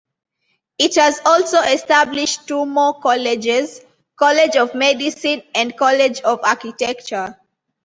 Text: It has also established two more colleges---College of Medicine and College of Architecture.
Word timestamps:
It 0.79 0.95
has 0.95 1.21
also 1.27 1.59
established 1.59 2.47
two 2.47 2.65
more 2.65 2.99
colleges---College 3.01 4.55
of 4.55 4.73
Medicine 4.73 5.43
and 5.53 5.77
College 5.77 6.21
of 6.21 6.39
Architecture. 6.43 7.37